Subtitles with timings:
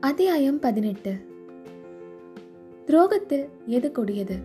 [0.00, 1.12] அத்தியாயம் பதினெட்டு.
[2.86, 4.36] துரோகத்தில் எது கொடியது?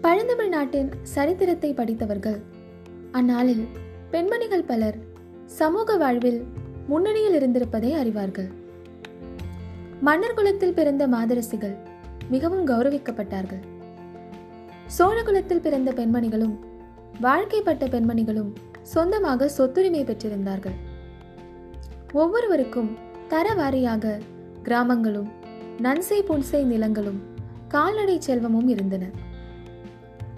[0.00, 2.40] பழந்தமிழ் நாட்டின் சரித்திரத்தை படித்தவர்கள்.
[3.12, 3.66] அந்நாளில்
[4.10, 4.96] பெண்மணிகள் பலர்
[5.46, 6.44] சமூக வாழ்வில்
[6.86, 8.50] முன்னணியில் இருந்திருப்பதை அறிவார்கள்.
[10.00, 11.76] மன்னர் குலத்தில் பிறந்த மாதரசிகள்
[12.28, 13.62] மிகவும் கௌரவிக்கப்பட்டார்கள்.
[14.86, 16.58] சோழ குலத்தில் பிறந்த பெண்மணிகளும்
[17.20, 20.78] வாழ்க்கைப்பட்ட பெண்மணிகளும் சொந்தமாக சொத்துரிமை பெற்றிருந்தார்கள்.
[22.12, 24.22] ஒவ்வொருவருக்கும் தரவாரியாக
[24.62, 25.28] கிராமங்களும்
[25.78, 27.20] நன்சை புன்சை நிலங்களும்
[27.68, 29.10] கால்நடை செல்வமும் இருந்தன.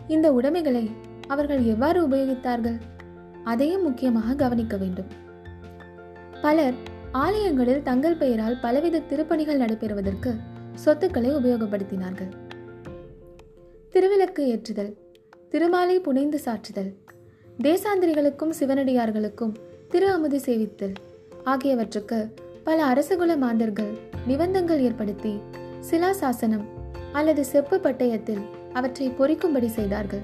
[0.09, 0.91] இந்த உடைமைகளை
[1.27, 2.80] அவர்கள் எவ்வாறு உபயோகித்தார்கள்?
[3.45, 5.07] அதையும் முக்கியமாக கவனிக்க வேண்டும்.
[6.43, 6.75] பலர்
[7.12, 10.34] ஆலயங்களில் தங்கள் பெயரால் பலவித திருப்பணிகள் நடைபெறுவதற்கு
[10.75, 12.33] சொத்துக்களை உபயோகப்படுத்தினார்கள்.
[13.92, 14.98] திருவிளக்கு ஏற்றுதல்
[15.51, 16.95] திருமாலை புனைந்து சாற்றுதல்
[17.62, 19.55] தேசாந்திரிகளுக்கும் சிவனடியார்களுக்கும்
[19.89, 20.95] திரு அமுது சேவித்தல்
[21.45, 22.34] ஆகியவற்றுக்கு
[22.65, 25.41] பல அரசகுல மாந்தர்கள் நிபந்தங்கள் ஏற்படுத்தி
[25.91, 26.65] சிலாசாசனம்
[27.12, 28.41] அல்லது செப்பு பட்டயத்தில்
[28.73, 30.23] அவற்றை பொறிக்கும்படி செய்தார்கள்.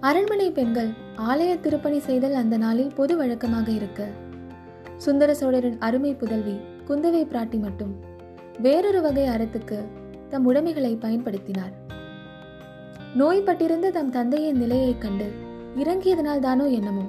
[0.00, 4.06] அரண்மனை பெண்கள் ஆலய திருப்பணி செய்தல் அந்த நாளில் பொது வழக்கமாக இருக்க.
[4.96, 7.94] சுந்தர சோழரின் அருமை புதல்வி குந்தவை பிராட்டி மட்டும்
[8.58, 9.84] வேறொரு வகை அறத்துக்கு
[10.28, 11.74] தம் உடைமைகளை பயன்படுத்தினார்.
[13.18, 15.32] நோய்பட்டிருந்த தம் தந்தையின் நிலையைக் கண்டு
[15.76, 17.02] இறங்கியதனால் தானோ என்னமோ.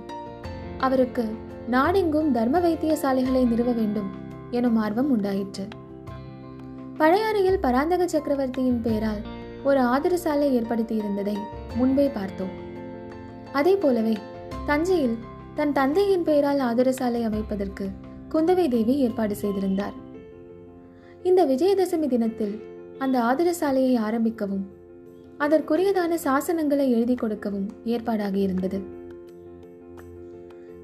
[0.78, 1.26] அவருக்கு
[1.70, 4.10] நாடெங்கும் தர்ம வைத்தியசாலைகளை நிறுவ வேண்டும்
[4.52, 5.68] எனும் ஆர்வம் உண்டாயிற்று.
[6.98, 9.22] பழையாறையில் பராந்தக சக்கரவர்த்தியின் பெயரால்
[9.64, 11.38] ஒரு ஆதரசாலை ஏற்படுத்தி இருந்ததை
[11.76, 12.54] முன்பே பார்த்தோம்.
[13.52, 14.18] அதே போலவே
[14.66, 15.18] தஞ்சையில்
[15.56, 17.90] தன் தந்தையின் பெயரால் ஆதரசாலை அமைப்பதற்கு
[18.32, 19.96] குந்தவை தேவி ஏற்பாடு செய்திருந்தார்.
[21.24, 22.56] இந்த விஜயதசமி தினத்தில்
[22.98, 24.66] அந்த ஆதரசாலையை ஆரம்பிக்கவும்
[25.38, 28.98] அதற்குரியதான சாசனங்களை எழுதி கொடுக்கவும் ஏற்பாடாகி இருந்தது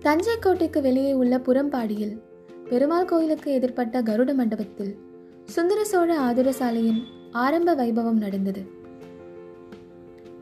[0.05, 2.21] தஞ்சை கோட்டைக்கு வெளியே உள்ள புறம்பாடியில்
[2.69, 4.97] பெருமாள் கோயிலுக்கு எதிர்ப்பட்ட கருட மண்டபத்தில்
[5.45, 6.99] சுந்தர சோழ ஆதரசாலையின்
[7.31, 8.65] ஆரம்ப வைபவம் நடந்தது.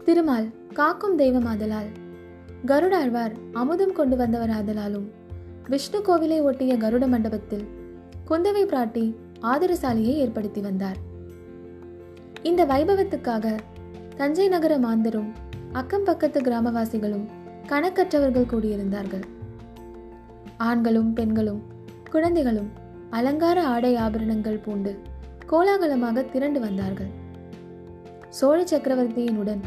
[0.03, 1.89] திருமால் காக்கும் தெய்வமாதலால்
[2.65, 5.07] கருடாழ்வார் அமுதம் கொண்டு வந்தவர் ஆதலாலும்
[5.69, 7.65] விஷ்ணு கோவிலை ஒட்டிய கருட மண்டபத்தில்
[8.27, 10.97] குந்தவை பிராட்டி ஆதரசாலையை ஏற்படுத்தி வந்தார்.
[12.43, 13.55] இந்த வைபவத்துக்காக
[14.15, 15.31] தஞ்சை நகர மாந்தரும்
[15.71, 17.25] அக்கம் பக்கத்து கிராமவாசிகளும்
[17.67, 19.32] கணக்கற்றவர்கள் கூடியிருந்தார்கள்.
[20.69, 21.61] ஆண்களும் பெண்களும்
[22.11, 22.69] குழந்தைகளும்
[23.09, 24.91] அலங்கார ஆடை ஆபரணங்கள் பூண்டு
[25.51, 27.11] கோலாகலமாக திரண்டு வந்தார்கள்.
[28.29, 29.61] சோழ சக்கரவர்த்தியினுடன்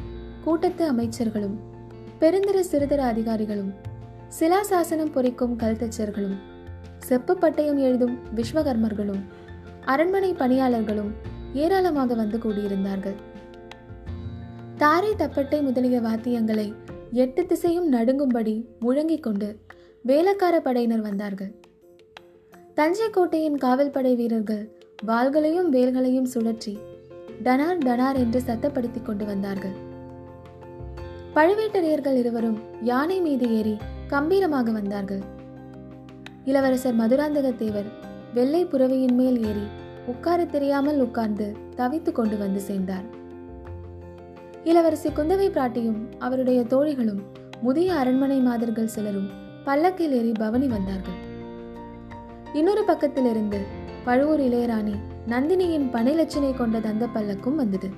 [0.44, 1.56] கூட்டத்து அமைச்சர்களும்
[2.20, 3.72] பெருந்திர சிறுதர அதிகாரிகளும்
[4.38, 6.36] சிலாசாசனம் பொறிக்கும் கல்தச்சர்களும்
[7.08, 9.22] செப்பு பட்டயம் எழுதும் விஸ்வகர்மர்களும்
[9.84, 11.12] அரண்மனை பணியாளர்களும்
[11.62, 13.18] ஏராளமாக வந்து கூடியிருந்தார்கள்.
[14.76, 16.68] தாரை தப்பட்டை முதலிய வாத்தியங்களை
[17.22, 19.48] எட்டு திசையும் நடுங்கும்படி முழங்கிக் கொண்டு
[20.08, 21.52] வேலக்கார படையினர் வந்தார்கள்.
[22.74, 24.64] தஞ்சை கோட்டையின் காவல் படை வீரர்கள்
[25.08, 26.74] வாள்களையும் வேல்களையும் சுழற்றி
[27.42, 29.76] டனார் டனார் என்று சத்தப்படுத்தி கொண்டு வந்தார்கள்.
[31.34, 33.74] பழுவேட்டரையர்கள் இருவரும் யானை மீது ஏறி
[34.08, 35.22] கம்பீரமாக வந்தார்கள்.
[36.44, 37.88] இளவரசர் மதுராந்தக தேவர்
[38.34, 39.66] வெள்ளை புறவியின் மேல் ஏறி
[40.06, 43.06] உட்கார தெரியாமல் உட்கார்ந்து தவித்து கொண்டு வந்து சேர்ந்தார்.
[44.64, 47.24] இளவரசி குந்தவை பிராட்டியும் அவருடைய தோழிகளும்
[47.62, 49.28] முதிய அரண்மனை மாதர்கள் சிலரும்
[49.66, 51.20] பல்லக்கில் ஏறி பவனி வந்தார்கள்.
[52.52, 53.58] இன்னொரு பக்கத்திலிருந்து
[54.04, 54.94] பழுவூர் இளையராணி
[55.28, 57.88] நந்தினியின் பனைலட்சணை கொண்ட தந்த பல்லக்கும் வந்தது.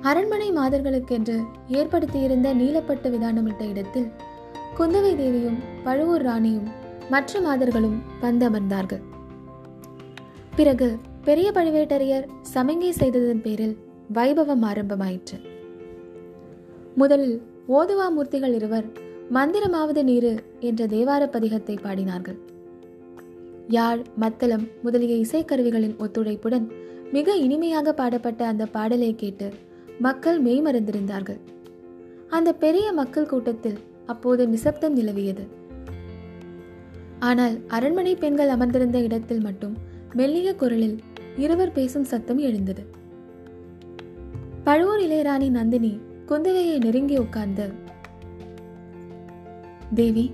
[0.00, 1.36] அரண்மனை மாதர்களுக்கென்று
[1.68, 4.08] ஏற்படுத்தியிருந்த நீலப்பட்டு விதானமிட்ட இடத்தில்
[4.78, 6.68] குந்தவை தேவியும் பழுவூர் ராணியும்
[7.10, 9.04] மற்ற மாதர்களும் வந்தமர்ந்தார்கள்
[10.56, 10.88] பிறகு
[11.24, 13.76] பெரிய பழுவேட்டரையர் சமங்கை செய்ததன் பேரில்
[14.14, 15.36] வைபவம் ஆரம்பமாயிற்று.
[16.94, 17.36] முதலில்
[17.68, 18.88] ஓதுவா மூர்த்திகள் இருவர்
[19.36, 20.30] மந்திரமாவது நீரு
[20.60, 22.38] என்ற தேவார பதிகத்தை பாடினார்கள்.
[23.68, 26.66] யாழ் மத்தளம் முதலிய இசைக்கருவிகளின் ஒத்துழைப்புடன்
[27.12, 29.48] மிக இனிமையாக பாடப்பட்ட அந்த பாடலை கேட்டு
[29.98, 31.38] மக்கள் மெய்மறந்திருந்தார்கள்.
[32.28, 35.44] அந்த பெரிய மக்கள் கூட்டத்தில் அப்போது நிசப்தம் நிலவியது.
[37.18, 39.74] ஆனால் அரண்மனை பெண்கள் அமர்ந்திருந்த இடத்தில் மட்டும்
[40.12, 40.98] மெல்லிய குரலில்
[41.36, 42.84] இருவர் பேசும் சத்தம் எழுந்தது.
[44.64, 45.92] பழுவூர் இளையராணி நந்தினி
[46.28, 47.66] குந்தவையை நெருங்கி உட்கார்ந்து
[49.94, 50.32] தேவி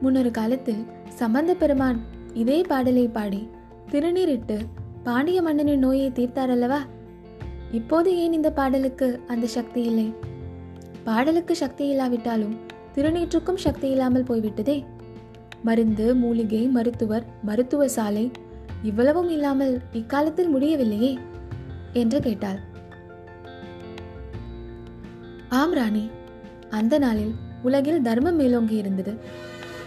[0.00, 2.00] முன்னொரு காலத்தில் சம்பந்த பெருமான்
[2.34, 3.48] இதே பாடலை பாடி
[3.90, 4.66] திருநீரிட்டு
[5.02, 6.78] பாண்டிய மன்னனின் நோயை தீர்த்தாரல்லவா?
[7.70, 10.14] இப்போது ஏன் இந்த பாடலுக்கு அந்த சக்தி இல்லை?
[11.04, 12.56] பாடலுக்கு சக்தி இல்லாவிட்டாலும்
[12.94, 14.84] திருநீற்றுக்கும் சக்தி இல்லாமல் போய்விட்டதே.
[15.62, 18.30] மருந்து மூலிகை மருத்துவர் மருத்துவ சாலை
[18.82, 21.18] இவ்வளவும் இல்லாமல் இக்காலத்தில் முடியவில்லையே
[21.92, 22.58] என்று கேட்டாள்.
[25.48, 26.10] ஆம் ராணி
[26.70, 27.34] அந்த நாளில்
[27.64, 29.12] உலகில் தர்மம் மேலோங்கி இருந்தது.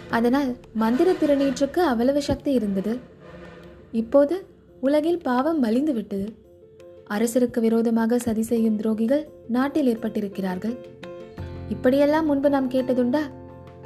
[0.09, 2.93] அதனால் மந்திர திருநீற்றுக்கு அவ்வளவு சக்தி இருந்தது.
[3.91, 4.35] இப்போது
[4.81, 6.27] உலகில் பாவம் மலிந்து விட்டது.
[7.09, 10.75] அரசருக்கு விரோதமாக சதி செய்யும் துரோகிகள் நாட்டில் ஏற்பட்டிருக்கிறார்கள்.
[11.69, 13.21] இப்படியெல்லாம் முன்பு நாம் கேட்டதுண்டா?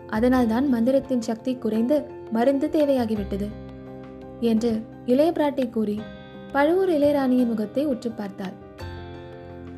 [0.08, 1.98] அதனால்தான் மந்திரத்தின் சக்தி குறைந்து
[2.32, 3.48] மருந்து தேவையாகிவிட்டது
[4.52, 4.72] என்று
[5.06, 5.96] இளைய பிராட்டி கூறி
[6.52, 8.56] பழுவூர் இளையராணியின் முகத்தை உற்று பார்த்தாள்.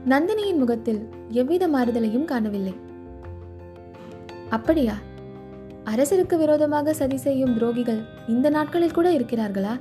[0.10, 1.02] நந்தினியின் முகத்தில்
[1.32, 2.74] எவ்வித மாறுதலையும் காணவில்லை.
[4.50, 4.94] அப்படியா?
[5.86, 9.80] அரசருக்கு விரோதமாக சதி செய்யும் துரோகிகள் இந்த நாட்களில் கூட இருக்கிறார்களா?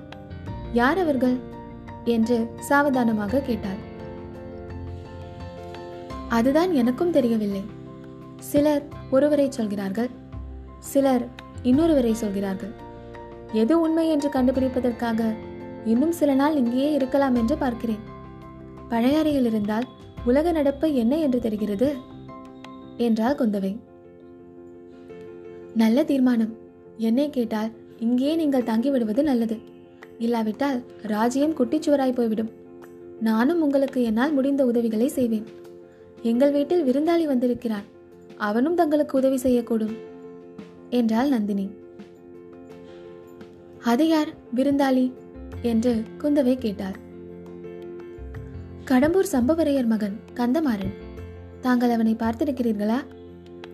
[0.72, 1.36] யார் அவர்கள்?
[2.04, 3.90] என்று சாவதானமாக கேட்டாள்.
[6.28, 7.64] அதுதான் எனக்கும் தெரியவில்லை.
[8.38, 10.10] சிலர் ஒருவரை சொல்கிறார்கள்
[10.78, 11.28] சிலர்
[11.62, 12.72] இன்னொருவரை சொல்கிறார்கள்.
[13.52, 15.34] எது உண்மை என்று கண்டுபிடிப்பதற்காக
[15.84, 17.98] இன்னும் சில நாள் இங்கேயே இருக்கலாம் என்று பார்க்கிறேன்.
[18.90, 19.86] பழையாறையில் இருந்தால்
[20.24, 21.96] உலக நடப்பு என்ன என்று தெரிகிறது?
[22.96, 23.78] என்றாள் குந்தவை.
[25.74, 26.56] நல்ல தீர்மானம்.
[26.96, 29.58] என்னை கேட்டால் இங்கேயே நீங்கள் தங்கிவிடுவது நல்லது.
[30.18, 32.50] இல்லாவிட்டால் ராஜ்யம் குட்டிச்சுவராய் போய்விடும்.
[33.20, 35.46] நானும் உங்களுக்கு என்னால் முடிந்த உதவிகளை செய்வேன்.
[36.22, 37.82] எங்கள் வீட்டில் விருந்தாளி வந்திருக்கிறான்.
[38.36, 39.96] அவனும் தங்களுக்கு உதவி செய்யக்கூடும்.
[40.90, 41.70] என்றாள் நந்தினி.
[43.82, 45.12] அது யார் விருந்தாளி?
[45.62, 46.96] என்று குந்தவை கேட்டார்
[48.84, 50.94] கடம்பூர் சம்பவரையர் மகன் கந்தமாறன்.
[51.60, 52.96] தாங்கள் அவனை பார்த்திருக்கிறீர்களா?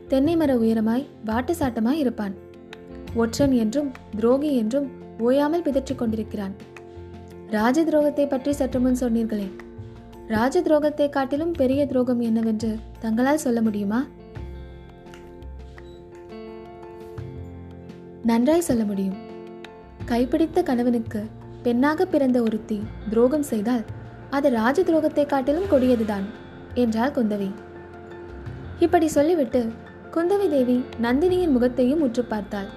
[0.08, 2.34] தென்னை மர உயரமாய் வாட்டு சாட்டமாய் இருப்பான்.
[3.14, 4.86] ஒற்றன் என்றும் துரோகி என்றும்
[5.18, 6.54] ஓயாமல் பிதற்றிக் கொண்டிருக்கிறான்.
[7.50, 9.48] ராஜ துரோகத்தை பற்றி சற்று முன் சொன்னீர்களே.
[10.28, 12.70] ராஜ துரோகத்தை காட்டிலும் பெரிய துரோகம் என்னவென்று
[13.00, 14.00] தங்களால் சொல்ல முடியுமா?
[18.22, 19.18] நன்றாய் சொல்ல முடியும்.
[20.06, 21.22] கைப்பிடித்த கணவனுக்கு
[21.62, 22.78] பெண்ணாக பிறந்த ஒருத்தி
[23.10, 23.84] துரோகம் செய்தால்
[24.30, 26.26] அது ராஜ துரோகத்தை காட்டிலும் கொடியதுதான்
[26.74, 27.50] என்றாள் குந்தவி.
[28.78, 29.60] இப்படி சொல்லிவிட்டு
[30.14, 32.68] குந்தவி தேவி நந்தினியின் முகத்தையும் உற்று பார்த்தாள்.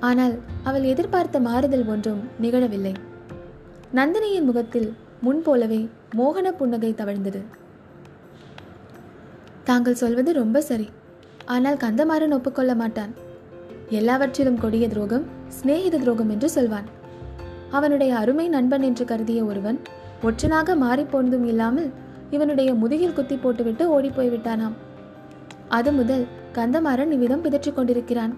[0.00, 2.94] ஆனால் அவள் எதிர்பார்த்த மாறுதல் ஒன்றும் நிகழவில்லை.
[3.94, 4.88] நந்தினியின் முகத்தில்
[5.20, 7.40] முன்போலவே மோகன புன்னகை தவழ்ந்தது.
[9.64, 10.88] தாங்கள் சொல்வது ரொம்ப சரி.
[11.44, 13.14] ஆனால் கந்தமாறன் ஒப்புக்கொள்ள மாட்டான்.
[13.90, 16.88] எல்லாவற்றிலும் கொடிய துரோகம் சிநேகித துரோகம் என்று சொல்வான்.
[17.70, 19.78] அவனுடைய அருமை நண்பன் என்று கருதிய ஒருவன்
[20.22, 21.90] ஒற்றனாக மாறிப்போனதும் இல்லாமல்
[22.30, 24.76] இவனுடைய முதுகில் குத்தி போட்டுவிட்டு ஓடிப்போய் விட்டானாம்
[25.68, 28.36] அது முதல் கந்தமாறன் இவ்விதம் பிதற்றிக் கொண்டிருக்கிறான்.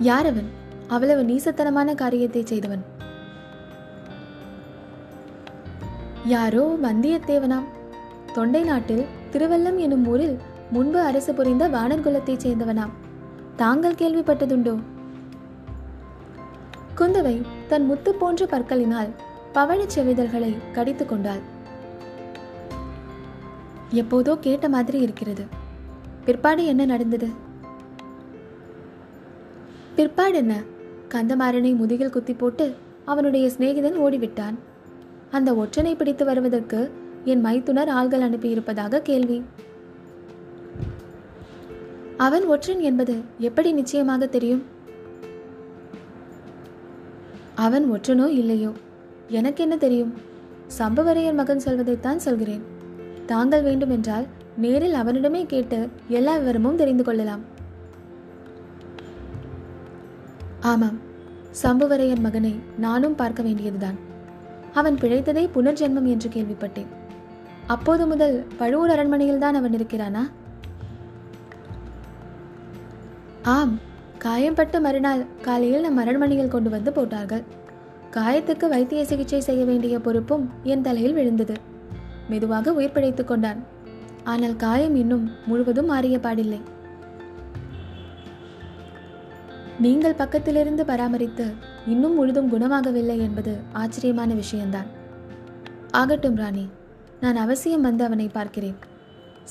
[0.00, 0.50] யார் அவன்
[0.88, 2.84] அவ்வளவு நீசத்தனமான காரியத்தை செய்தவன்.
[6.24, 7.64] யாரோ வந்தியத்தேவனாம்.
[8.34, 10.38] தொண்டை நாட்டில் திருவல்லம் எனும் ஊரில்
[10.70, 12.90] முன்பு அரசு புரிந்த வானர் குலத்தைச் சேர்ந்தவனாம்.
[13.56, 14.78] தாங்கள் கேள்விப்பட்டதுண்டோ?
[16.96, 19.10] குந்தவை தன் முத்து போன்ற பற்களினால்
[19.54, 21.54] பவழச் செவிதழ்களை கடித்துக் கொண்டாள்.
[23.92, 25.44] எப்போதோ கேட்ட மாதிரி இருக்கிறது.
[26.24, 27.28] பிற்பாடு என்ன நடந்தது?
[29.96, 30.62] பிற்பாடு என்ன?
[31.08, 32.74] கந்தமாறனை முதுகில் குத்தி போட்டு
[33.04, 34.54] அவனுடைய சிநேகிதன் ஓடிவிட்டான்.
[35.30, 36.90] அந்த ஒற்றனை பிடித்து வருவதற்கு
[37.24, 39.42] என் மைத்துனர் ஆள்கள் அனுப்பியிருப்பதாக கேள்வி.
[42.16, 44.62] அவன் ஒற்றன் என்பது எப்படி நிச்சயமாக தெரியும்?
[47.54, 48.72] அவன் ஒற்றனோ இல்லையோ?
[49.28, 50.14] எனக்கு என்ன தெரியும்?
[50.78, 52.75] சம்பவரையர் மகன் சொல்வதைத்தான் சொல்கிறேன்.
[53.26, 54.26] தாங்கள் வேண்டுமென்றால்
[54.56, 57.42] நேரில் அவனிடமே கேட்டு எல்லா விவரமும் தெரிந்து கொள்ளலாம்.
[60.60, 60.98] ஆமாம்
[61.62, 63.98] சம்புவரையன் மகனை நானும் பார்க்க வேண்டியதுதான்.
[64.72, 66.90] அவன் பிழைத்ததே புனர்ஜென்மம் என்று கேள்விப்பட்டேன்.
[67.66, 70.22] அப்போது முதல் பழுவூர் அரண்மனையில் தான் அவன் இருக்கிறானா?
[73.42, 73.74] ஆம்
[74.18, 77.44] காயம்பட்ட மறுநாள் காலையில் நம் அரண்மனையில் கொண்டு வந்து போட்டார்கள்.
[78.10, 81.56] காயத்துக்கு வைத்திய சிகிச்சை செய்ய வேண்டிய பொறுப்பும் என் தலையில் விழுந்தது.
[82.28, 83.60] மெதுவாக உயிர் பிழைத்துக் கொண்டான்.
[84.24, 86.60] ஆனால் காயம் இன்னும் முழுவதும் மாறிய பாடில்லை.
[89.80, 91.46] நீங்கள் பக்கத்திலிருந்து பராமரித்து
[91.86, 94.86] இன்னும் முழுதும் குணமாகவில்லை என்பது ஆச்சரியமான விஷயம்தான்.
[95.90, 96.68] ஆகட்டும் ராணி
[97.20, 98.76] நான் அவசியம் வந்து அவனை பார்க்கிறேன்.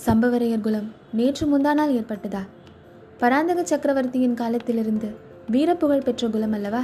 [0.05, 2.41] சம்பவரையர் குலம் நேற்று முந்தானால் ஏற்பட்டதா?
[3.17, 5.15] பராந்தக சக்கரவர்த்தியின் காலத்திலிருந்து
[5.51, 6.83] வீரப்புகழ் பெற்ற குலம் அல்லவா?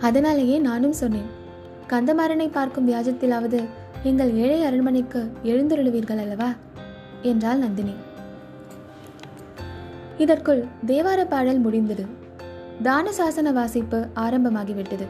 [0.00, 1.28] அதனாலேயே நானும் சொன்னேன்
[1.88, 3.64] கந்தமாறனை பார்க்கும் வியாஜத்திலாவது
[4.02, 6.52] எங்கள் ஏழை அரண்மனைக்கு எழுந்துருளுவீர்கள் அல்லவா?
[7.22, 7.94] என்றாள் நந்தினி.
[10.18, 12.06] இதற்குள் தேவார பாடல் முடிந்தது.
[12.82, 15.06] தான சாசன வாசிப்பு ஆரம்பமாகிவிட்டது.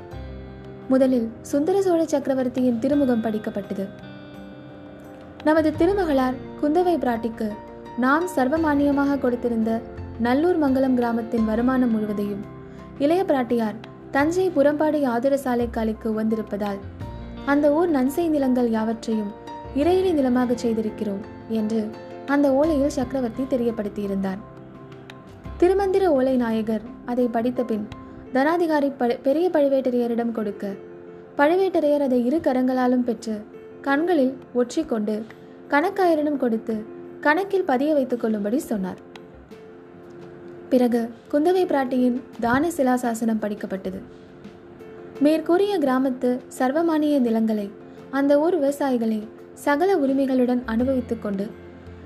[0.88, 3.88] முதலில் சுந்தர சோழ சக்கரவர்த்தியின் திருமுகம் படிக்கப்பட்டது.
[5.44, 7.50] நமது திருமகளார் குந்தவை பிராட்டிக்கு
[7.98, 9.80] நாம் சர்வமானியமாக கொடுத்திருந்த
[10.18, 12.44] நல்லூர் மங்கலம் கிராமத்தின் வருமானம் முழுவதையும்
[12.98, 13.74] இளைய பிராட்டியார்
[14.10, 16.80] தஞ்சை புறம்பாடி ஆதர சாலை காலைக்கு வந்திருப்பதால்
[17.46, 19.32] அந்த ஊர் நன்சை நிலங்கள் யாவற்றையும்
[19.74, 21.80] இறையிலி நிலமாக செய்திருக்கிறோம் என்று
[22.26, 24.40] அந்த ஓலையில் சக்கரவர்த்தி தெரியப்படுத்தியிருந்தார்.
[25.58, 27.86] திருமந்திர ஓலை நாயகர் அதை படித்த பின்
[28.32, 28.88] தனாதிகாரி
[29.22, 30.72] பெரிய பழுவேட்டரையரிடம் கொடுக்க
[31.36, 33.34] பழுவேட்டரையர் அதை இரு கரங்களாலும் பெற்று
[33.80, 35.16] கண்களில் ஒற்றிக்கொண்டு
[35.68, 36.76] கணக்காயரிடம் கொடுத்து
[37.20, 39.00] கணக்கில் பதிய வைத்துக் கொள்ளும்படி சொன்னார்.
[40.68, 44.00] பிறகு குந்தவை பிராட்டியின் தான சிலாசாசனம் படிக்கப்பட்டது.
[45.20, 47.70] மேற்கூறிய கிராமத்து சர்வமானிய நிலங்களை
[48.10, 51.50] அந்த ஊர் விவசாயிகளை சகல உரிமைகளுடன் அனுபவித்துக் கொண்டு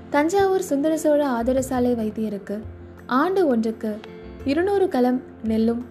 [0.09, 2.59] தஞ்சாவூர் சுந்தர சோழ ஆதரசாலை வைத்தியருக்கு
[3.05, 3.97] ஆண்டு ஒன்றுக்கு
[4.45, 5.85] இருநூறு களம் நெல்லும்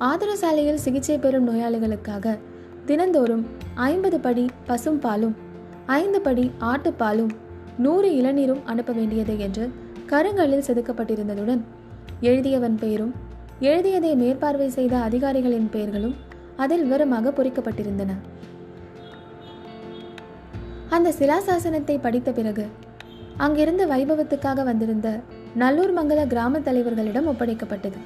[0.00, 2.38] ஆதரசாலையில் சிகிச்சை பெறும் நோயாளிகளுக்காக
[2.86, 5.36] தினந்தோறும் ஐம்பது படி பசும் பாலும்
[5.86, 7.30] ஐந்து படி ஆட்டுப்பாலும்
[7.78, 9.70] நூறு இளநீரும் அனுப்ப வேண்டியது என்று
[10.10, 11.60] கருங்கல்லில் செதுக்கப்பட்டிருந்ததுடன்
[12.28, 13.12] எழுதியவன் பெயரும்
[13.60, 16.16] எழுதியதை மேற்பார்வை செய்த அதிகாரிகளின் பெயர்களும்
[16.56, 18.14] அதில் விவரமாக பொறிக்கப்பட்டிருந்தன.
[20.88, 22.64] அந்த சிலாசாசனத்தை படித்த பிறகு
[23.36, 25.20] அங்கிருந்த வைபவத்துக்காக வந்திருந்த
[25.54, 28.00] நல்லூர் மங்கல கிராம தலைவர்களிடம் ஒப்படைக்கப்பட்டது.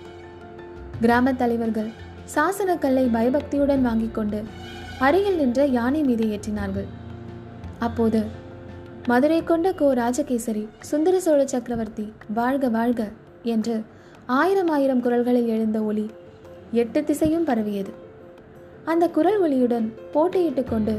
[1.01, 1.91] கிராம தலைவர்கள்
[2.35, 4.43] சாசனக்கல்லை பயபக்தியுடன் வாங்கிக் கொண்டு
[4.99, 6.89] அருகில் நின்ற யானை மீது ஏற்றினார்கள்.
[7.79, 8.23] அப்போது
[9.07, 13.03] மதுரை கொண்ட கோ ராஜகேசரி சுந்தர சோழ சக்கரவர்த்தி வாழ்க வாழ்க
[13.43, 13.77] என்று
[14.27, 16.11] ஆயிரம் ஆயிரம் குரல்களில் எழுந்த ஒளி
[16.73, 17.93] எட்டு திசையும் பரவியது.
[18.85, 20.99] அந்த குரல் ஒளியுடன் போட்டியிட்டு கொண்டு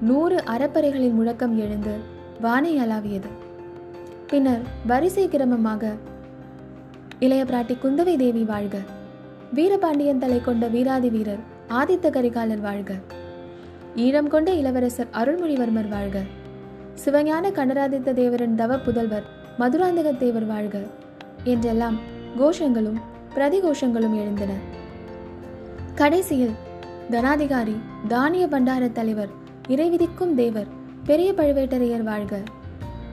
[0.00, 1.94] நூறு அறப்பறைகளின் முழக்கம் எழுந்து
[2.40, 3.30] வானை அலாவியது
[4.26, 5.92] பின்னர் வரிசை கிரமமாக
[7.18, 8.76] இளைய பிராட்டி குந்தவை தேவி வாழ்க.
[9.54, 12.94] வீரபாண்டியன் தலை கொண்ட வீராதி வீரர் ஆதித்த கரிகாலர் வாழ்க.
[13.96, 16.18] ஈழம் கொண்ட இளவரசர் அருள்மொழிவர்மர் வாழ்க.
[17.04, 19.26] சிவஞான கண்டராதித்த தேவரின் தவ புதல்வர்
[19.58, 20.78] மதுராந்தக தேவர் வாழ்க
[21.44, 23.00] என்றெல்லாம் கோஷங்களும்
[23.34, 24.52] பிரதிகோஷங்களும் எழுந்தன.
[25.94, 26.50] கடைசியில்
[27.10, 27.74] தனாதிகாரி
[28.08, 29.28] தானிய பண்டார தலைவர்
[29.68, 30.66] இறைவிதிக்கும் தேவர்
[31.04, 32.40] பெரிய பழுவேட்டரையர் வாழ்க.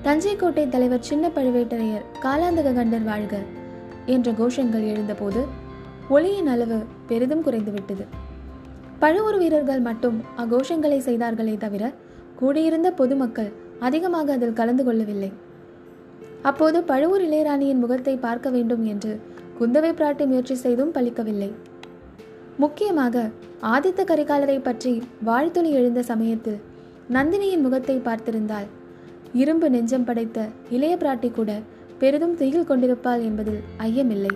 [0.01, 3.37] தஞ்சை கோட்டை தலைவர் சின்ன பழுவேட்டரையர் காலாந்தக கண்டர் வாழ்க
[4.05, 5.45] என்ற கோஷங்கள் எழுந்தபோது
[6.09, 8.05] ஒளியின் அளவு பெரிதும் குறைந்துவிட்டது.
[8.99, 11.93] பழுவூர் வீரர்கள் மட்டும் அக்கோஷங்களை செய்தார்களே தவிர
[12.35, 15.31] கூடியிருந்த பொதுமக்கள் அதிகமாக அதில் கலந்து கொள்ளவில்லை.
[16.49, 19.13] அப்போது பழுவூர் இளையராணியின் முகத்தை பார்க்க வேண்டும் என்று
[19.59, 21.51] குந்தவை பிராட்டி முயற்சி செய்தும் பலிக்கவில்லை.
[22.63, 23.23] முக்கியமாக
[23.73, 24.93] ஆதித்த கரிகாலரை பற்றி
[25.29, 26.59] வாழ்த்துளி எழுந்த சமயத்தில்
[27.15, 28.67] நந்தினியின் முகத்தை பார்த்திருந்தால்
[29.41, 30.39] இரும்பு நெஞ்சம் படைத்த
[30.75, 31.51] இளைய பிராட்டி கூட
[32.01, 34.35] பெரிதும் திகில் கொண்டிருப்பாள் என்பதில் ஐயமில்லை.